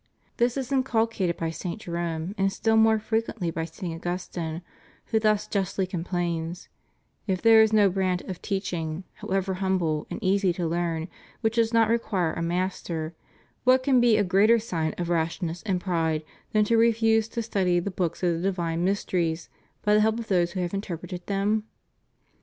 [0.33, 1.79] ^ This is inculcated by St.
[1.79, 3.93] Jerome, and still more frequently by St.
[3.93, 4.63] Augustine,
[5.05, 6.69] who thus justly complains:
[7.27, 11.07] "If there is no branch of teaching, however humble and easy to learn,
[11.41, 13.13] which does not require a master,
[13.63, 17.79] what can be a greater sign of rashness and pride than to refuse to study
[17.79, 19.49] the books of the divine mysteries
[19.83, 21.65] by the help of those who have interpreted them?"